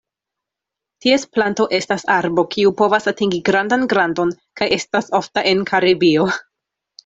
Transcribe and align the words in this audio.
Ties 1.05 1.25
planto 1.37 1.67
estas 1.79 2.05
arbo 2.15 2.45
kiu 2.57 2.73
povas 2.81 3.07
atingi 3.13 3.43
grandan 3.53 3.87
grandon, 3.95 4.35
kaj 4.63 4.73
estas 4.81 5.15
ofta 5.23 5.49
en 5.55 5.65
Karibio. 5.73 6.31